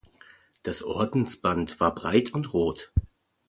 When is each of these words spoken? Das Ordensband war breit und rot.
Das 0.63 0.81
Ordensband 0.81 1.79
war 1.79 1.93
breit 1.93 2.33
und 2.33 2.53
rot. 2.55 2.91